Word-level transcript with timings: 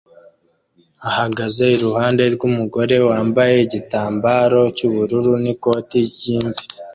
ahagaze 1.09 1.63
iruhande 1.75 2.23
rw'umugore 2.33 2.95
wambaye 3.07 3.55
igitambaro 3.65 4.61
cy'ubururu 4.77 5.33
n'ikoti 5.43 5.97
ry'imvi 6.09 6.65